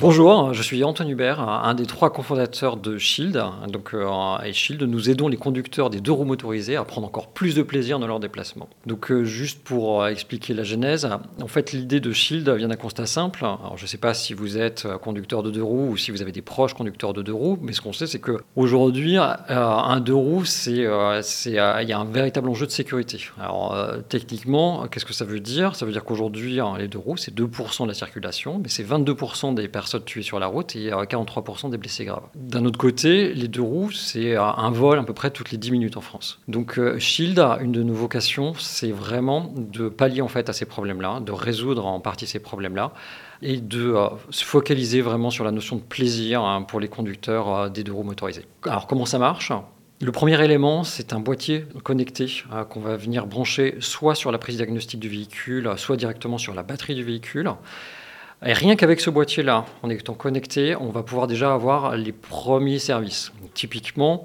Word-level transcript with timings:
Bonjour, 0.00 0.54
je 0.54 0.62
suis 0.62 0.84
Antoine 0.84 1.10
Hubert, 1.10 1.40
un 1.40 1.74
des 1.74 1.84
trois 1.84 2.12
cofondateurs 2.12 2.76
de 2.76 2.98
Shield. 2.98 3.42
Donc, 3.66 3.94
euh, 3.94 4.38
et 4.44 4.52
Shield, 4.52 4.80
nous 4.84 5.10
aidons 5.10 5.26
les 5.26 5.36
conducteurs 5.36 5.90
des 5.90 6.00
deux 6.00 6.12
roues 6.12 6.24
motorisés 6.24 6.76
à 6.76 6.84
prendre 6.84 7.08
encore 7.08 7.26
plus 7.32 7.56
de 7.56 7.62
plaisir 7.64 7.98
dans 7.98 8.06
leur 8.06 8.20
déplacement. 8.20 8.68
Donc, 8.86 9.10
euh, 9.10 9.24
juste 9.24 9.64
pour 9.64 10.04
euh, 10.04 10.10
expliquer 10.10 10.54
la 10.54 10.62
genèse, 10.62 11.08
en 11.42 11.48
fait, 11.48 11.72
l'idée 11.72 11.98
de 11.98 12.12
Shield 12.12 12.48
vient 12.48 12.68
d'un 12.68 12.76
constat 12.76 13.06
simple. 13.06 13.40
Alors, 13.40 13.74
je 13.74 13.82
ne 13.82 13.88
sais 13.88 13.98
pas 13.98 14.14
si 14.14 14.34
vous 14.34 14.56
êtes 14.56 14.86
conducteur 14.98 15.42
de 15.42 15.50
deux 15.50 15.64
roues 15.64 15.88
ou 15.90 15.96
si 15.96 16.12
vous 16.12 16.22
avez 16.22 16.30
des 16.30 16.42
proches 16.42 16.74
conducteurs 16.74 17.12
de 17.12 17.22
deux 17.22 17.34
roues, 17.34 17.58
mais 17.60 17.72
ce 17.72 17.80
qu'on 17.80 17.92
sait, 17.92 18.06
c'est 18.06 18.20
qu'aujourd'hui, 18.20 19.16
un 19.16 20.00
deux 20.00 20.14
roues, 20.14 20.44
c'est, 20.44 20.70
il 20.70 21.52
y 21.52 21.58
a 21.58 21.98
un 21.98 22.04
véritable 22.04 22.48
enjeu 22.48 22.66
de 22.66 22.70
sécurité. 22.70 23.18
Alors, 23.40 23.76
techniquement, 24.08 24.86
qu'est-ce 24.86 25.04
que 25.04 25.12
ça 25.12 25.24
veut 25.24 25.40
dire? 25.40 25.74
Ça 25.74 25.86
veut 25.86 25.92
dire 25.92 26.04
qu'aujourd'hui, 26.04 26.60
hein, 26.60 26.74
les 26.78 26.86
deux 26.86 26.98
roues, 26.98 27.16
c'est 27.16 27.36
2% 27.36 27.82
de 27.82 27.88
la 27.88 27.94
circulation, 27.94 28.60
mais 28.62 28.68
c'est 28.68 28.84
22% 28.84 29.54
des 29.54 29.66
personnes 29.66 29.87
tués 30.04 30.22
sur 30.22 30.38
la 30.38 30.46
route 30.46 30.76
et 30.76 30.78
il 30.78 30.84
y 30.84 30.90
a 30.90 31.02
43% 31.02 31.70
des 31.70 31.78
blessés 31.78 32.04
graves. 32.04 32.24
D'un 32.34 32.64
autre 32.64 32.78
côté, 32.78 33.32
les 33.34 33.48
deux 33.48 33.62
roues, 33.62 33.90
c'est 33.90 34.36
un 34.36 34.70
vol 34.70 34.98
à 34.98 35.02
peu 35.02 35.12
près 35.12 35.30
toutes 35.30 35.50
les 35.50 35.58
10 35.58 35.72
minutes 35.72 35.96
en 35.96 36.00
France. 36.00 36.40
Donc 36.48 36.78
euh, 36.78 36.98
Shield, 36.98 37.38
une 37.60 37.72
de 37.72 37.82
nos 37.82 37.94
vocations, 37.94 38.54
c'est 38.54 38.92
vraiment 38.92 39.52
de 39.56 39.88
pallier 39.88 40.20
en 40.20 40.28
fait 40.28 40.48
à 40.48 40.52
ces 40.52 40.64
problèmes-là, 40.64 41.20
de 41.20 41.32
résoudre 41.32 41.86
en 41.86 42.00
partie 42.00 42.26
ces 42.26 42.38
problèmes-là 42.38 42.92
et 43.42 43.60
de 43.60 43.94
euh, 43.94 44.08
se 44.30 44.44
focaliser 44.44 45.00
vraiment 45.00 45.30
sur 45.30 45.44
la 45.44 45.52
notion 45.52 45.76
de 45.76 45.82
plaisir 45.82 46.42
hein, 46.42 46.62
pour 46.62 46.80
les 46.80 46.88
conducteurs 46.88 47.54
euh, 47.54 47.68
des 47.68 47.84
deux 47.84 47.92
roues 47.92 48.02
motorisés. 48.02 48.44
Alors 48.64 48.86
comment 48.86 49.06
ça 49.06 49.18
marche? 49.18 49.52
Le 50.00 50.12
premier 50.12 50.42
élément, 50.44 50.84
c'est 50.84 51.12
un 51.12 51.18
boîtier 51.18 51.66
connecté 51.82 52.44
qu'on 52.70 52.78
va 52.78 52.96
venir 52.96 53.26
brancher 53.26 53.74
soit 53.80 54.14
sur 54.14 54.30
la 54.30 54.38
prise 54.38 54.56
diagnostique 54.56 55.00
du 55.00 55.08
véhicule, 55.08 55.72
soit 55.76 55.96
directement 55.96 56.38
sur 56.38 56.54
la 56.54 56.62
batterie 56.62 56.94
du 56.94 57.02
véhicule. 57.02 57.50
Et 58.46 58.52
rien 58.52 58.76
qu'avec 58.76 59.00
ce 59.00 59.10
boîtier-là, 59.10 59.66
en 59.82 59.90
étant 59.90 60.14
connecté, 60.14 60.76
on 60.76 60.90
va 60.90 61.02
pouvoir 61.02 61.26
déjà 61.26 61.52
avoir 61.52 61.96
les 61.96 62.12
premiers 62.12 62.78
services. 62.78 63.32
Typiquement, 63.54 64.22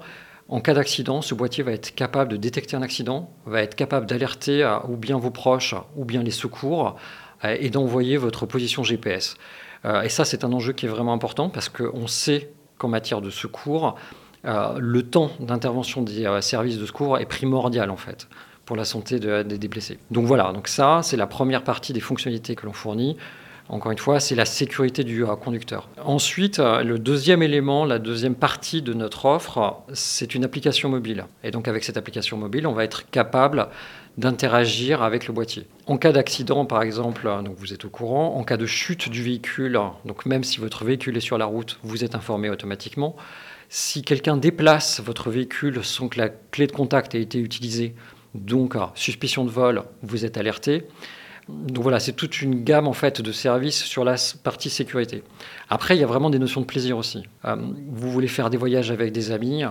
en 0.48 0.60
cas 0.60 0.74
d'accident, 0.74 1.20
ce 1.20 1.34
boîtier 1.34 1.64
va 1.64 1.72
être 1.72 1.94
capable 1.94 2.30
de 2.30 2.36
détecter 2.36 2.76
un 2.76 2.82
accident, 2.82 3.30
va 3.44 3.62
être 3.62 3.74
capable 3.74 4.06
d'alerter 4.06 4.78
ou 4.88 4.96
bien 4.96 5.18
vos 5.18 5.30
proches 5.30 5.74
ou 5.96 6.04
bien 6.04 6.22
les 6.22 6.30
secours 6.30 6.96
euh, 7.44 7.56
et 7.58 7.70
d'envoyer 7.70 8.16
votre 8.16 8.46
position 8.46 8.84
GPS. 8.84 9.36
Euh, 9.84 10.02
et 10.02 10.08
ça, 10.08 10.24
c'est 10.24 10.44
un 10.44 10.52
enjeu 10.52 10.72
qui 10.72 10.86
est 10.86 10.88
vraiment 10.88 11.12
important 11.12 11.48
parce 11.48 11.68
qu'on 11.68 12.06
sait 12.06 12.52
qu'en 12.78 12.88
matière 12.88 13.20
de 13.20 13.30
secours, 13.30 13.96
euh, 14.44 14.76
le 14.78 15.02
temps 15.02 15.30
d'intervention 15.40 16.02
des 16.02 16.28
services 16.40 16.78
de 16.78 16.86
secours 16.86 17.18
est 17.18 17.26
primordial 17.26 17.90
en 17.90 17.96
fait 17.96 18.28
pour 18.64 18.76
la 18.76 18.84
santé 18.84 19.18
des 19.18 19.58
déplacés. 19.58 19.98
Donc 20.10 20.24
voilà, 20.24 20.52
donc 20.52 20.68
ça, 20.68 21.00
c'est 21.02 21.18
la 21.18 21.26
première 21.26 21.64
partie 21.64 21.92
des 21.92 22.00
fonctionnalités 22.00 22.54
que 22.54 22.64
l'on 22.64 22.72
fournit. 22.72 23.16
Encore 23.68 23.92
une 23.92 23.98
fois, 23.98 24.20
c'est 24.20 24.34
la 24.34 24.44
sécurité 24.44 25.04
du 25.04 25.24
euh, 25.24 25.36
conducteur. 25.36 25.88
Ensuite, 26.04 26.58
euh, 26.58 26.82
le 26.82 26.98
deuxième 26.98 27.42
élément, 27.42 27.84
la 27.84 27.98
deuxième 27.98 28.34
partie 28.34 28.82
de 28.82 28.92
notre 28.92 29.24
offre, 29.24 29.82
c'est 29.92 30.34
une 30.34 30.44
application 30.44 30.90
mobile. 30.90 31.24
Et 31.42 31.50
donc 31.50 31.66
avec 31.66 31.82
cette 31.84 31.96
application 31.96 32.36
mobile, 32.36 32.66
on 32.66 32.72
va 32.72 32.84
être 32.84 33.08
capable 33.10 33.68
d'interagir 34.18 35.02
avec 35.02 35.26
le 35.26 35.32
boîtier. 35.32 35.66
En 35.86 35.96
cas 35.96 36.12
d'accident, 36.12 36.66
par 36.66 36.82
exemple, 36.82 37.28
donc 37.42 37.56
vous 37.58 37.72
êtes 37.72 37.84
au 37.84 37.88
courant, 37.88 38.36
en 38.36 38.44
cas 38.44 38.56
de 38.56 38.66
chute 38.66 39.08
du 39.08 39.22
véhicule, 39.22 39.80
donc 40.04 40.24
même 40.24 40.44
si 40.44 40.58
votre 40.60 40.84
véhicule 40.84 41.16
est 41.16 41.20
sur 41.20 41.38
la 41.38 41.46
route, 41.46 41.80
vous 41.82 42.04
êtes 42.04 42.14
informé 42.14 42.50
automatiquement. 42.50 43.16
Si 43.70 44.02
quelqu'un 44.02 44.36
déplace 44.36 45.00
votre 45.00 45.30
véhicule 45.30 45.82
sans 45.82 46.08
que 46.08 46.18
la 46.18 46.28
clé 46.28 46.66
de 46.66 46.72
contact 46.72 47.14
ait 47.14 47.22
été 47.22 47.40
utilisée, 47.40 47.94
donc 48.34 48.76
suspicion 48.94 49.44
de 49.44 49.50
vol, 49.50 49.82
vous 50.02 50.24
êtes 50.24 50.36
alerté. 50.36 50.84
Donc 51.48 51.82
voilà, 51.82 52.00
c'est 52.00 52.12
toute 52.12 52.40
une 52.40 52.64
gamme 52.64 52.88
en 52.88 52.92
fait 52.92 53.20
de 53.20 53.32
services 53.32 53.84
sur 53.84 54.04
la 54.04 54.16
partie 54.42 54.70
sécurité. 54.70 55.22
Après, 55.68 55.96
il 55.96 56.00
y 56.00 56.04
a 56.04 56.06
vraiment 56.06 56.30
des 56.30 56.38
notions 56.38 56.60
de 56.60 56.66
plaisir 56.66 56.96
aussi. 56.96 57.24
Euh, 57.44 57.56
vous 57.90 58.10
voulez 58.10 58.28
faire 58.28 58.48
des 58.50 58.56
voyages 58.56 58.90
avec 58.90 59.12
des 59.12 59.30
amis, 59.30 59.62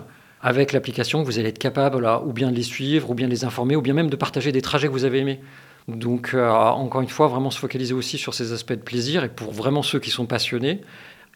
avec 0.41 0.73
l'application, 0.73 1.23
vous 1.23 1.39
allez 1.39 1.49
être 1.49 1.59
capable 1.59 2.07
ou 2.25 2.33
bien 2.33 2.51
de 2.51 2.55
les 2.55 2.63
suivre, 2.63 3.09
ou 3.09 3.13
bien 3.15 3.27
de 3.27 3.31
les 3.31 3.45
informer, 3.45 3.75
ou 3.75 3.81
bien 3.81 3.93
même 3.93 4.09
de 4.09 4.15
partager 4.15 4.51
des 4.51 4.61
trajets 4.61 4.87
que 4.87 4.93
vous 4.93 5.05
avez 5.05 5.19
aimés. 5.19 5.39
Donc 5.87 6.33
euh, 6.33 6.49
encore 6.49 7.01
une 7.01 7.09
fois, 7.09 7.27
vraiment 7.27 7.49
se 7.49 7.59
focaliser 7.59 7.93
aussi 7.93 8.17
sur 8.17 8.33
ces 8.33 8.53
aspects 8.53 8.73
de 8.73 8.81
plaisir. 8.81 9.23
Et 9.23 9.29
pour 9.29 9.51
vraiment 9.51 9.81
ceux 9.81 9.99
qui 9.99 10.11
sont 10.11 10.25
passionnés, 10.25 10.81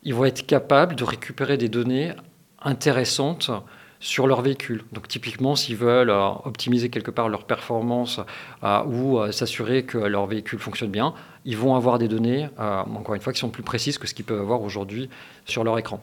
ils 0.03 0.13
vont 0.13 0.25
être 0.25 0.45
capables 0.45 0.95
de 0.95 1.03
récupérer 1.03 1.57
des 1.57 1.69
données 1.69 2.13
intéressantes 2.61 3.49
sur 3.99 4.27
leur 4.27 4.41
véhicule. 4.41 4.83
Donc 4.91 5.07
typiquement, 5.07 5.55
s'ils 5.55 5.75
veulent 5.75 6.09
euh, 6.09 6.29
optimiser 6.45 6.89
quelque 6.89 7.11
part 7.11 7.29
leur 7.29 7.45
performance 7.45 8.19
euh, 8.63 8.83
ou 8.83 9.19
euh, 9.19 9.31
s'assurer 9.31 9.83
que 9.83 9.97
leur 9.97 10.27
véhicule 10.27 10.59
fonctionne 10.59 10.91
bien, 10.91 11.13
ils 11.45 11.57
vont 11.57 11.75
avoir 11.75 11.97
des 11.97 12.09
données, 12.09 12.49
encore 12.57 13.15
une 13.15 13.21
fois, 13.21 13.31
qui 13.31 13.39
sont 13.39 13.47
plus 13.47 13.63
précises 13.63 13.97
que 13.97 14.05
ce 14.05 14.13
qu'ils 14.13 14.25
peuvent 14.25 14.41
avoir 14.41 14.61
aujourd'hui 14.63 15.09
sur 15.45 15.63
leur 15.63 15.79
écran. 15.79 16.01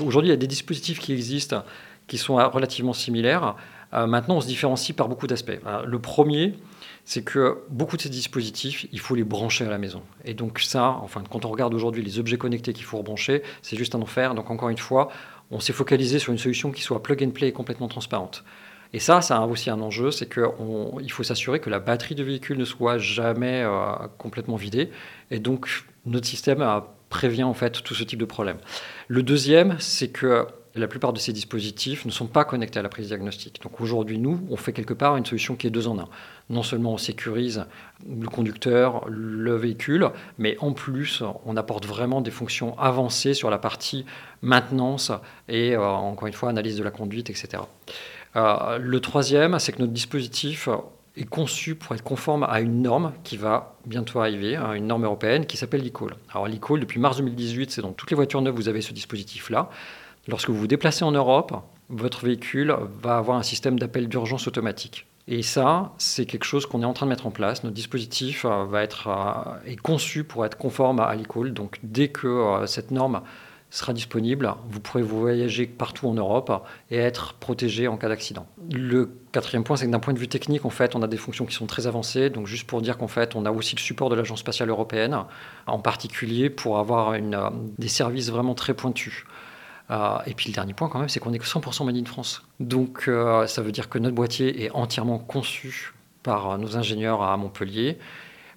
Aujourd'hui, 0.00 0.28
il 0.28 0.32
y 0.32 0.32
a 0.32 0.36
des 0.36 0.46
dispositifs 0.46 0.98
qui 0.98 1.12
existent 1.12 1.62
qui 2.06 2.18
sont 2.18 2.36
relativement 2.36 2.92
similaires. 2.92 3.54
Maintenant, 3.94 4.36
on 4.36 4.40
se 4.40 4.46
différencie 4.46 4.94
par 4.94 5.08
beaucoup 5.08 5.26
d'aspects. 5.26 5.60
le 5.86 5.98
premier, 5.98 6.54
c'est 7.04 7.22
que 7.22 7.58
beaucoup 7.68 7.96
de 7.96 8.02
ces 8.02 8.08
dispositifs, 8.08 8.86
il 8.92 8.98
faut 8.98 9.14
les 9.14 9.24
brancher 9.24 9.66
à 9.66 9.70
la 9.70 9.78
maison. 9.78 10.02
Et 10.24 10.34
donc 10.34 10.60
ça, 10.60 10.98
enfin, 11.02 11.22
quand 11.30 11.44
on 11.44 11.50
regarde 11.50 11.74
aujourd'hui 11.74 12.02
les 12.02 12.18
objets 12.18 12.38
connectés 12.38 12.72
qu'il 12.72 12.84
faut 12.84 12.98
rebrancher, 12.98 13.42
c'est 13.62 13.76
juste 13.76 13.94
un 13.94 14.00
enfer. 14.00 14.34
Donc 14.34 14.50
encore 14.50 14.70
une 14.70 14.78
fois, 14.78 15.10
on 15.50 15.60
s'est 15.60 15.74
focalisé 15.74 16.18
sur 16.18 16.32
une 16.32 16.38
solution 16.38 16.72
qui 16.72 16.82
soit 16.82 17.02
plug 17.02 17.22
and 17.22 17.30
play 17.30 17.48
et 17.48 17.52
complètement 17.52 17.88
transparente. 17.88 18.44
Et 18.94 19.00
ça, 19.00 19.20
ça 19.20 19.38
a 19.38 19.46
aussi 19.46 19.70
un 19.70 19.80
enjeu, 19.80 20.12
c'est 20.12 20.32
qu'il 20.32 21.12
faut 21.12 21.24
s'assurer 21.24 21.60
que 21.60 21.68
la 21.68 21.80
batterie 21.80 22.14
du 22.14 22.22
véhicule 22.22 22.56
ne 22.56 22.64
soit 22.64 22.96
jamais 22.96 23.62
euh, 23.64 23.92
complètement 24.18 24.56
vidée. 24.56 24.90
Et 25.32 25.40
donc, 25.40 25.68
notre 26.06 26.26
système 26.26 26.62
euh, 26.62 26.80
prévient 27.08 27.42
en 27.42 27.54
fait 27.54 27.82
tout 27.82 27.94
ce 27.94 28.04
type 28.04 28.20
de 28.20 28.24
problème. 28.24 28.56
Le 29.08 29.24
deuxième, 29.24 29.76
c'est 29.80 30.08
que 30.08 30.46
la 30.74 30.88
plupart 30.88 31.12
de 31.12 31.18
ces 31.18 31.32
dispositifs 31.32 32.04
ne 32.04 32.10
sont 32.10 32.26
pas 32.26 32.44
connectés 32.44 32.78
à 32.78 32.82
la 32.82 32.88
prise 32.88 33.08
diagnostique. 33.08 33.60
Donc 33.62 33.80
aujourd'hui, 33.80 34.18
nous, 34.18 34.40
on 34.50 34.56
fait 34.56 34.72
quelque 34.72 34.94
part 34.94 35.16
une 35.16 35.24
solution 35.24 35.54
qui 35.54 35.66
est 35.66 35.70
deux 35.70 35.86
en 35.86 35.98
un. 35.98 36.08
Non 36.50 36.62
seulement 36.62 36.94
on 36.94 36.98
sécurise 36.98 37.66
le 38.08 38.28
conducteur, 38.28 39.04
le 39.08 39.54
véhicule, 39.54 40.08
mais 40.38 40.56
en 40.60 40.72
plus, 40.72 41.22
on 41.44 41.56
apporte 41.56 41.86
vraiment 41.86 42.20
des 42.20 42.32
fonctions 42.32 42.78
avancées 42.78 43.34
sur 43.34 43.50
la 43.50 43.58
partie 43.58 44.04
maintenance 44.42 45.12
et, 45.48 45.74
euh, 45.74 45.80
encore 45.80 46.26
une 46.26 46.34
fois, 46.34 46.50
analyse 46.50 46.76
de 46.76 46.82
la 46.82 46.90
conduite, 46.90 47.30
etc. 47.30 47.62
Euh, 48.36 48.78
le 48.78 49.00
troisième, 49.00 49.58
c'est 49.60 49.72
que 49.72 49.80
notre 49.80 49.92
dispositif 49.92 50.68
est 51.16 51.24
conçu 51.24 51.76
pour 51.76 51.94
être 51.94 52.02
conforme 52.02 52.42
à 52.42 52.60
une 52.60 52.82
norme 52.82 53.12
qui 53.22 53.36
va 53.36 53.76
bientôt 53.86 54.20
arriver, 54.20 54.56
hein, 54.56 54.72
une 54.72 54.88
norme 54.88 55.04
européenne 55.04 55.46
qui 55.46 55.56
s'appelle 55.56 55.84
l'e-call. 55.84 56.16
Alors 56.32 56.48
l'e-call, 56.48 56.80
depuis 56.80 56.98
mars 56.98 57.18
2018, 57.18 57.70
c'est 57.70 57.82
dans 57.82 57.92
toutes 57.92 58.10
les 58.10 58.16
voitures 58.16 58.42
neuves, 58.42 58.56
vous 58.56 58.68
avez 58.68 58.80
ce 58.80 58.92
dispositif-là. 58.92 59.70
Lorsque 60.28 60.50
vous 60.50 60.56
vous 60.56 60.66
déplacez 60.66 61.04
en 61.04 61.12
Europe, 61.12 61.54
votre 61.88 62.24
véhicule 62.24 62.74
va 63.02 63.16
avoir 63.18 63.36
un 63.36 63.42
système 63.42 63.78
d'appel 63.78 64.08
d'urgence 64.08 64.46
automatique. 64.46 65.06
Et 65.26 65.42
ça, 65.42 65.92
c'est 65.96 66.26
quelque 66.26 66.44
chose 66.44 66.66
qu'on 66.66 66.82
est 66.82 66.86
en 66.86 66.92
train 66.92 67.06
de 67.06 67.10
mettre 67.10 67.26
en 67.26 67.30
place. 67.30 67.64
Notre 67.64 67.74
dispositif 67.74 68.44
euh, 68.44 68.64
va 68.64 68.82
être, 68.82 69.08
euh, 69.08 69.70
est 69.70 69.76
conçu 69.76 70.22
pour 70.22 70.44
être 70.44 70.58
conforme 70.58 71.00
à 71.00 71.14
l'e-call. 71.14 71.54
Donc 71.54 71.78
dès 71.82 72.08
que 72.08 72.26
euh, 72.26 72.66
cette 72.66 72.90
norme 72.90 73.22
sera 73.70 73.92
disponible, 73.92 74.52
vous 74.68 74.80
pourrez 74.80 75.02
vous 75.02 75.18
voyager 75.18 75.66
partout 75.66 76.06
en 76.08 76.14
Europe 76.14 76.64
et 76.90 76.98
être 76.98 77.34
protégé 77.34 77.88
en 77.88 77.96
cas 77.96 78.08
d'accident. 78.08 78.46
Le 78.70 79.10
quatrième 79.32 79.64
point, 79.64 79.76
c'est 79.76 79.86
que 79.86 79.90
d'un 79.90 79.98
point 79.98 80.12
de 80.12 80.18
vue 80.18 80.28
technique, 80.28 80.64
en 80.64 80.70
fait, 80.70 80.94
on 80.94 81.02
a 81.02 81.08
des 81.08 81.16
fonctions 81.16 81.44
qui 81.44 81.54
sont 81.54 81.66
très 81.66 81.86
avancées. 81.86 82.30
Donc 82.30 82.46
juste 82.46 82.66
pour 82.66 82.82
dire 82.82 82.98
qu'en 82.98 83.08
fait, 83.08 83.34
on 83.34 83.46
a 83.46 83.50
aussi 83.50 83.74
le 83.74 83.80
support 83.80 84.10
de 84.10 84.14
l'Agence 84.14 84.40
spatiale 84.40 84.68
européenne, 84.68 85.18
en 85.66 85.78
particulier 85.80 86.50
pour 86.50 86.78
avoir 86.78 87.14
des 87.18 87.88
services 87.88 88.30
vraiment 88.30 88.54
très 88.54 88.74
pointus. 88.74 89.24
Euh, 89.90 90.18
et 90.26 90.34
puis 90.34 90.48
le 90.48 90.54
dernier 90.54 90.74
point 90.74 90.88
quand 90.88 90.98
même, 90.98 91.08
c'est 91.08 91.20
qu'on 91.20 91.32
est 91.32 91.42
100% 91.42 91.84
made 91.84 91.96
in 91.96 92.04
France. 92.04 92.42
Donc 92.60 93.04
euh, 93.08 93.46
ça 93.46 93.62
veut 93.62 93.72
dire 93.72 93.88
que 93.88 93.98
notre 93.98 94.14
boîtier 94.14 94.64
est 94.64 94.70
entièrement 94.70 95.18
conçu 95.18 95.94
par 96.22 96.52
euh, 96.52 96.56
nos 96.56 96.76
ingénieurs 96.76 97.22
à 97.22 97.36
Montpellier. 97.36 97.98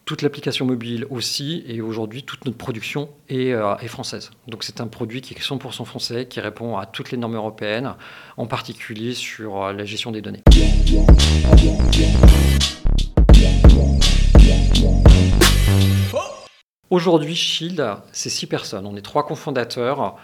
Toute 0.06 0.22
l'application 0.22 0.66
mobile 0.66 1.06
aussi, 1.10 1.66
et 1.68 1.82
aujourd'hui 1.82 2.24
toute 2.24 2.46
notre 2.46 2.58
production 2.58 3.10
est, 3.28 3.50
est 3.50 3.88
française. 3.90 4.32
Donc 4.48 4.64
c'est 4.64 4.80
un 4.80 4.88
produit 4.88 5.20
qui 5.20 5.34
est 5.34 5.38
100% 5.38 5.84
français, 5.84 6.28
qui 6.28 6.40
répond 6.40 6.78
à 6.78 6.86
toutes 6.86 7.12
les 7.12 7.18
normes 7.18 7.36
européennes, 7.36 7.94
en 8.38 8.48
particulier 8.48 9.14
sur 9.14 9.74
la 9.74 9.84
gestion 9.84 10.12
des 10.12 10.22
données. 10.22 10.44
Aujourd'hui, 16.90 17.36
Shield, 17.36 17.86
c'est 18.14 18.30
six 18.30 18.48
personnes. 18.48 18.86
On 18.86 18.96
est 18.96 19.02
trois 19.02 19.26
cofondateurs. 19.26 20.16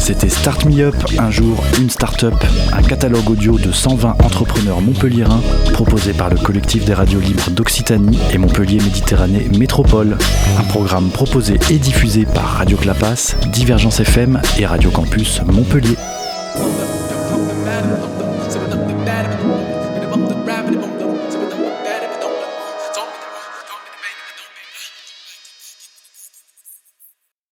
C'était 0.00 0.28
Start 0.28 0.64
Me 0.64 0.80
Up, 0.80 0.94
un 1.18 1.30
jour, 1.30 1.62
une 1.78 1.90
start-up, 1.90 2.34
un 2.72 2.82
catalogue 2.82 3.28
audio 3.28 3.58
de 3.58 3.70
120 3.70 4.24
entrepreneurs 4.24 4.80
montpelliérains 4.80 5.42
proposé 5.74 6.14
par 6.14 6.30
le 6.30 6.36
collectif 6.36 6.84
des 6.84 6.94
radios 6.94 7.20
libres 7.20 7.50
d'Occitanie 7.50 8.18
et 8.32 8.38
Montpellier 8.38 8.78
Méditerranée 8.78 9.48
Métropole. 9.58 10.16
Un 10.58 10.64
programme 10.64 11.10
proposé 11.10 11.58
et 11.70 11.78
diffusé 11.78 12.24
par 12.24 12.44
Radio 12.44 12.76
Clapas, 12.76 13.36
Divergence 13.52 14.00
FM 14.00 14.40
et 14.58 14.66
Radio 14.66 14.90
Campus 14.90 15.40
Montpellier. 15.42 15.96